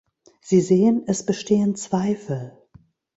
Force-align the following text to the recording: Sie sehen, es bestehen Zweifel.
Sie 0.41 0.61
sehen, 0.61 1.03
es 1.05 1.27
bestehen 1.27 1.75
Zweifel. 1.75 2.57